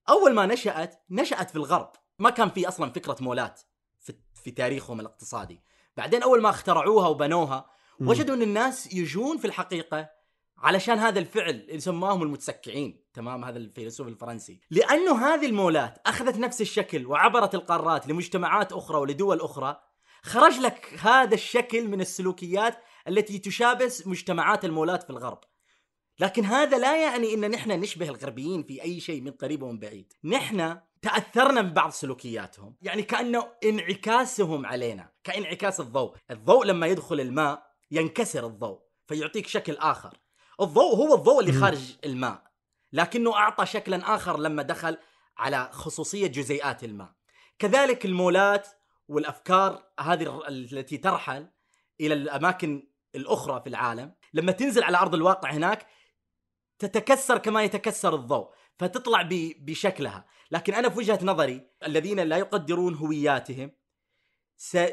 أول 0.09 0.35
ما 0.35 0.47
نشأت 0.47 1.05
نشأت 1.11 1.51
في 1.51 1.57
الغرب. 1.57 1.93
ما 2.19 2.31
كان 2.31 2.51
في 2.51 2.69
أصلا 2.69 2.93
فكرة 2.93 3.17
مولات 3.21 3.61
في, 4.01 4.15
في 4.35 4.51
تاريخهم 4.51 5.01
الاقتصادي. 5.01 5.63
بعدين 5.97 6.23
أول 6.23 6.43
ما 6.43 6.51
اخترعوها 6.51 7.09
وبنوها. 7.09 7.71
وجدوا 8.01 8.35
أن 8.35 8.43
الناس 8.43 8.93
يجون 8.93 9.39
في 9.39 9.45
الحقيقة 9.45 10.11
علشان 10.59 10.99
هذا 10.99 11.19
الفعل 11.19 11.51
اللي 11.51 11.81
سماهم 11.81 12.23
المتسكعين. 12.23 13.05
تمام؟ 13.15 13.45
هذا 13.45 13.59
الفيلسوف 13.59 14.09
الفرنسي. 14.09 14.61
لأنه 14.71 15.27
هذه 15.27 15.47
المولات 15.47 15.99
أخذت 16.07 16.37
نفس 16.37 16.61
الشكل 16.61 17.07
وعبرت 17.07 17.55
القارات 17.55 18.09
لمجتمعات 18.09 18.73
أخرى 18.73 18.99
ولدول 18.99 19.41
أخرى. 19.41 19.81
خرج 20.23 20.59
لك 20.59 20.99
هذا 21.01 21.35
الشكل 21.35 21.89
من 21.89 22.01
السلوكيات 22.01 22.79
التي 23.09 23.39
تشابه 23.39 23.93
مجتمعات 24.07 24.65
المولات 24.65 25.03
في 25.03 25.11
الغرب. 25.11 25.41
لكن 26.21 26.45
هذا 26.45 26.79
لا 26.79 27.03
يعني 27.03 27.35
إن 27.35 27.51
نحن 27.51 27.71
نشبه 27.71 28.09
الغربيين 28.09 28.63
في 28.63 28.83
أي 28.83 29.01
شيء 29.01 29.21
من 29.21 29.31
قريب 29.31 29.63
ومن 29.63 29.79
بعيد. 29.79 30.13
نحن 30.25 30.79
تأثرنا 31.03 31.63
من 31.63 31.73
بعض 31.73 31.91
سلوكياتهم. 31.91 32.77
يعني 32.83 33.03
كانه 33.03 33.53
انعكاسهم 33.65 34.67
علينا. 34.67 35.13
كانعكاس 35.25 35.81
الضوء. 35.81 36.17
الضوء 36.31 36.65
لما 36.67 36.87
يدخل 36.87 37.21
الماء 37.21 37.67
ينكسر 37.91 38.47
الضوء 38.47 38.81
فيعطيك 39.07 39.47
شكل 39.47 39.77
آخر. 39.77 40.19
الضوء 40.61 40.97
هو 40.97 41.15
الضوء 41.15 41.41
اللي 41.41 41.53
خارج 41.53 41.97
الماء. 42.05 42.43
لكنه 42.93 43.35
أعطى 43.35 43.67
شكلا 43.67 44.15
آخر 44.15 44.39
لما 44.39 44.63
دخل 44.63 44.99
على 45.39 45.69
خصوصية 45.73 46.27
جزيئات 46.27 46.85
الماء. 46.85 47.13
كذلك 47.59 48.05
المولات 48.05 48.69
والأفكار 49.09 49.83
هذه 50.01 50.49
التي 50.49 50.97
ترحل 50.97 51.49
إلى 52.01 52.15
الأماكن 52.15 52.89
الأخرى 53.17 53.61
في 53.61 53.69
العالم 53.69 54.15
لما 54.35 54.53
تنزل 54.53 54.83
على 54.83 54.97
أرض 54.99 55.15
الواقع 55.15 55.51
هناك 55.51 55.87
تتكسر 56.79 57.39
كما 57.39 57.63
يتكسر 57.63 58.15
الضوء 58.15 58.49
فتطلع 58.79 59.29
بشكلها. 59.61 60.27
لكن 60.51 60.75
أنا 60.75 60.89
في 60.89 60.99
وجهة 60.99 61.19
نظري 61.23 61.71
الذين 61.87 62.21
لا 62.21 62.37
يقدرون 62.37 62.95
هوياتهم 62.95 63.73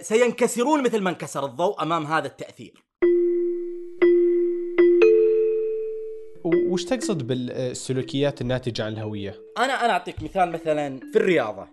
سينكسرون 0.01 0.83
مثل 0.83 1.01
ما 1.01 1.09
انكسر 1.09 1.45
الضوء 1.45 1.81
أمام 1.81 2.05
هذا 2.05 2.27
التأثير. 2.27 2.85
وش 6.45 6.83
تقصد 6.83 7.27
بالسلوكيات 7.27 8.41
الناتجة 8.41 8.85
عن 8.85 8.93
الهوية؟ 8.93 9.41
أنا 9.57 9.85
أنا 9.85 9.93
أعطيك 9.93 10.23
مثال 10.23 10.51
مثلا 10.51 10.99
في 10.99 11.17
الرياضة. 11.17 11.67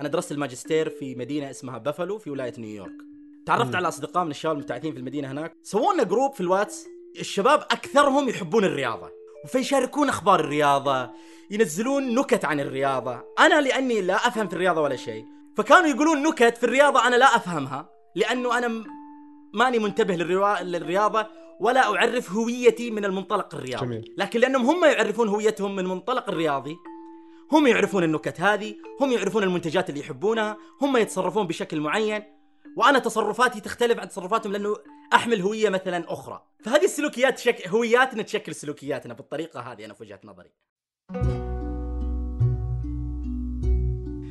أنا 0.00 0.08
درست 0.08 0.32
الماجستير 0.32 0.90
في 0.90 1.14
مدينة 1.14 1.50
اسمها 1.50 1.78
بافلو 1.78 2.18
في 2.18 2.30
ولاية 2.30 2.54
نيويورك. 2.58 3.05
تعرفت. 3.46 3.74
على 3.74 3.88
أصدقاء 3.88 4.24
من 4.24 4.30
الشباب 4.30 4.56
المبتعثين 4.56 4.92
في 4.92 4.98
المدينة 4.98 5.30
هناك 5.30 5.56
سووا 5.62 5.94
لنا 5.94 6.02
group 6.02 6.32
في 6.32 6.40
الواتس 6.40 6.86
الشباب 7.20 7.60
أكثرهم 7.60 8.28
يحبون 8.28 8.64
الرياضة 8.64 9.10
فيشاركون 9.46 10.08
أخبار 10.08 10.40
الرياضة 10.40 11.10
ينزلون 11.50 12.14
نكت 12.14 12.44
عن 12.44 12.60
الرياضة 12.60 13.24
أنا 13.38 13.60
لأني 13.60 14.00
لا 14.00 14.14
أفهم 14.14 14.48
في 14.48 14.54
الرياضة 14.54 14.80
ولا 14.80 14.96
شيء 14.96 15.24
فكانوا 15.56 15.88
يقولون 15.88 16.22
نكت 16.22 16.56
في 16.56 16.64
الرياضة 16.64 17.06
أنا 17.06 17.16
لا 17.16 17.36
أفهمها 17.36 17.88
لأنه 18.16 18.58
أنا 18.58 18.84
ماني 19.54 19.78
منتبه 19.78 20.14
للرياضة 20.62 21.26
ولا 21.60 21.96
أعرف 21.96 22.32
هويتي 22.32 22.90
من 22.90 23.04
المنطلق 23.04 23.54
الرياضي 23.54 23.86
جميل. 23.86 24.14
لكن 24.18 24.40
لأنهم 24.40 24.66
هم 24.66 24.84
يعرفون 24.84 25.28
هويتهم 25.28 25.72
من 25.72 25.78
المنطلق 25.78 26.28
الرياضي 26.28 26.76
هم 27.52 27.66
يعرفون 27.66 28.04
النكت 28.04 28.40
هذه 28.40 28.74
هم 29.00 29.12
يعرفون 29.12 29.42
المنتجات 29.42 29.90
اللي 29.90 30.00
يحبونها 30.00 30.56
هم 30.82 30.96
يتصرفون 30.96 31.46
بشكل 31.46 31.80
معين 31.80 32.22
وأنا 32.76 32.98
تصرفاتي 32.98 33.60
تختلف 33.60 33.98
عن 33.98 34.08
تصرفاتهم 34.08 34.52
لأنه 34.52 34.76
أحمل 35.12 35.40
هوية 35.40 35.68
مثلا 35.68 36.12
أخرى. 36.12 36.42
فهذه 36.64 36.84
السلوكيات 36.84 37.38
شك... 37.38 37.68
هوياتنا 37.68 38.22
تشكل 38.22 38.54
سلوكياتنا 38.54 39.14
بالطريقة 39.14 39.60
هذه 39.60 39.84
أنا 39.84 39.94
في 39.94 40.02
وجهة 40.02 40.20
نظري. 40.24 40.50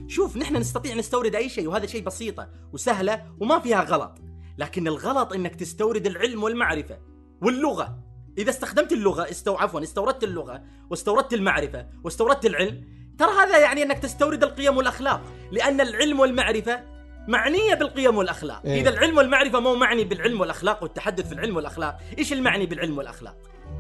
شوف 0.08 0.38
نحن 0.38 0.56
نستطيع 0.56 0.96
نستورد 0.96 1.36
أي 1.36 1.50
شيء 1.50 1.68
وهذا 1.68 1.86
شيء 1.86 2.04
بسيطة 2.04 2.50
وسهلة 2.74 3.36
وما 3.40 3.60
فيها 3.60 3.84
غلط. 3.84 4.18
لكن 4.58 4.88
الغلط 4.88 5.34
إنك 5.34 5.56
تستورد 5.56 6.06
العلم 6.06 6.44
والمعرفة 6.44 7.00
واللغة. 7.42 8.00
إذا 8.38 8.50
استخدمت 8.50 8.92
اللغة 8.92 9.30
استو 9.32 9.56
عفوا 9.56 9.84
استوردت 9.84 10.24
اللغة 10.24 10.64
واستوردت 10.90 11.34
المعرفة 11.34 11.88
واستوردت 12.04 12.46
العلم 12.46 12.84
ترى 13.20 13.32
هذا 13.32 13.60
يعني 13.60 13.84
أنك 13.84 14.00
تستورد 14.00 14.44
القيم 14.44 14.78
والأخلاق. 14.78 15.22
لأن 15.52 15.82
العلم 15.82 16.20
والمعرفة 16.20 16.95
معنية 17.28 17.74
بالقيم 17.74 18.18
والأخلاق. 18.18 18.62
إيه؟ 18.66 18.82
إذا 18.82 18.90
العلم 18.90 19.18
والمعرفة 19.18 19.60
مو 19.60 19.76
معني 19.76 20.04
بالعلم 20.04 20.42
والأخلاق 20.42 20.84
والتحدث 20.84 21.28
في 21.28 21.34
العلم 21.34 21.56
والأخلاق 21.56 21.98
إيش 22.18 22.34
المعني 22.34 22.66
بالعلم 22.66 22.98
والأخلاق؟ 22.98 23.38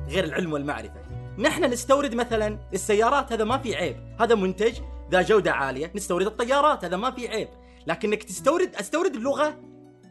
غير 0.09 0.23
العلم 0.23 0.53
والمعرفة. 0.53 1.01
نحن 1.37 1.63
نستورد 1.63 2.15
مثلا 2.15 2.59
السيارات 2.73 3.33
هذا 3.33 3.43
ما 3.43 3.57
في 3.57 3.75
عيب. 3.75 3.97
هذا 4.19 4.35
منتج 4.35 4.79
ذا 5.11 5.21
جودة 5.21 5.51
عالية 5.51 5.91
نستورد 5.95 6.25
الطيارات 6.25 6.85
هذا 6.85 6.97
ما 6.97 7.11
في 7.11 7.27
عيب. 7.27 7.47
لكنك 7.87 8.23
تستورد 8.23 8.75
أستورد 8.75 9.15
اللغة. 9.15 9.59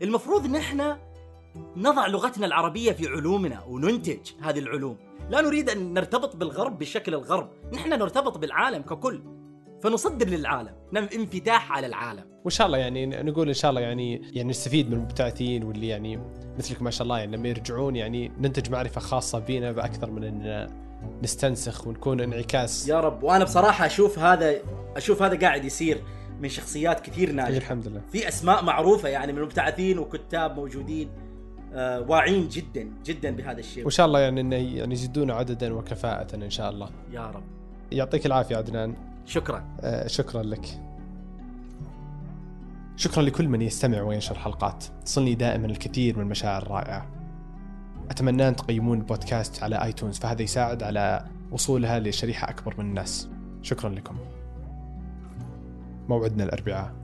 المفروض 0.02 0.46
نحن 0.46 0.96
نضع 1.76 2.06
لغتنا 2.06 2.46
العربية 2.46 2.92
في 2.92 3.08
علومنا 3.08 3.64
وننتج 3.64 4.30
هذه 4.42 4.58
العلوم. 4.58 4.96
لا 5.30 5.40
نريد 5.40 5.70
أن 5.70 5.92
نرتبط 5.92 6.36
بالغرب 6.36 6.78
بشكل 6.78 7.14
الغرب. 7.14 7.50
نحن 7.72 7.88
نرتبط 7.88 8.38
بالعالم 8.38 8.82
ككل. 8.82 9.22
فنصدر 9.84 10.28
للعالم 10.28 10.70
نعمل 10.92 11.08
انفتاح 11.14 11.72
على 11.72 11.86
العالم. 11.86 12.24
وإن 12.44 12.50
شاء 12.50 12.66
الله 12.66 12.78
يعني 12.78 13.06
نقول 13.06 13.48
إن 13.48 13.54
شاء 13.54 13.70
الله 13.70 13.80
يعني 13.80 14.22
يعني 14.32 14.48
نستفيد 14.48 14.90
من 14.90 14.92
المبتعثين 14.92 15.64
واللي 15.64 15.88
يعني 15.88 16.20
مثلك 16.58 16.82
ما 16.82 16.90
شاء 16.90 17.02
الله 17.02 17.18
يعني 17.18 17.36
لما 17.36 17.48
يرجعون 17.48 17.96
يعني 17.96 18.32
ننتج 18.40 18.70
معرفة 18.70 19.00
خاصة 19.00 19.38
بينا 19.38 19.72
بأكثر 19.72 20.10
من 20.10 20.24
إن 20.24 20.68
نستنسخ 21.22 21.86
ونكون 21.86 22.20
انعكاس. 22.20 22.88
يا 22.88 23.00
رب. 23.00 23.22
وأنا 23.22 23.44
بصراحة 23.44 23.86
أشوف 23.86 24.18
هذا 24.18 24.56
أشوف 24.96 25.22
هذا 25.22 25.38
قاعد 25.38 25.64
يصير 25.64 26.02
من 26.40 26.48
شخصيات 26.48 27.00
كثير 27.00 27.32
ناجحة. 27.32 27.56
الحمد 27.56 27.88
لله. 27.88 28.00
في 28.12 28.28
أسماء 28.28 28.64
معروفة 28.64 29.08
يعني 29.08 29.32
من 29.32 29.38
المبتعثين 29.38 29.98
وكتاب 29.98 30.56
موجودين 30.56 31.08
آه 31.72 32.00
واعين 32.00 32.48
جدا 32.48 32.92
جدا 33.04 33.30
بهذا 33.30 33.58
الشيء. 33.58 33.82
وإن 33.82 33.90
شاء 33.90 34.06
الله 34.06 34.20
يعني 34.20 34.40
انه 34.40 34.56
يعني 34.56 34.92
يزيدون 34.92 35.30
عددا 35.30 35.74
وكفاءة 35.74 36.34
إن 36.34 36.50
شاء 36.50 36.70
الله. 36.70 36.90
يا 37.12 37.26
رب. 37.26 37.44
يعطيك 37.92 38.26
العافية 38.26 38.56
عدنان. 38.56 39.13
شكرا. 39.26 39.64
آه 39.80 40.06
شكرا 40.06 40.42
لك. 40.42 40.80
شكرا 42.96 43.22
لكل 43.22 43.48
من 43.48 43.62
يستمع 43.62 44.02
وينشر 44.02 44.38
حلقات. 44.38 44.84
تصلني 45.04 45.34
دائما 45.34 45.66
الكثير 45.66 46.16
من 46.16 46.22
المشاعر 46.22 46.62
الرائعة. 46.62 47.06
أتمنى 48.10 48.48
أن 48.48 48.56
تقيمون 48.56 48.98
البودكاست 48.98 49.62
على 49.62 49.84
آيتونز 49.84 50.18
فهذا 50.18 50.42
يساعد 50.42 50.82
على 50.82 51.24
وصولها 51.50 52.00
لشريحة 52.00 52.50
أكبر 52.50 52.74
من 52.78 52.84
الناس. 52.84 53.28
شكرا 53.62 53.90
لكم. 53.90 54.16
موعدنا 56.08 56.44
الأربعاء. 56.44 57.03